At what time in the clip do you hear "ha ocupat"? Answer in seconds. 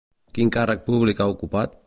1.25-1.79